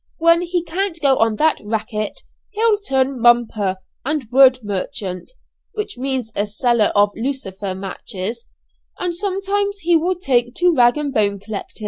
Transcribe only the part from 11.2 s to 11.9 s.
collecting."